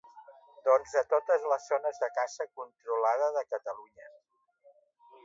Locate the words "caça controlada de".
2.15-3.45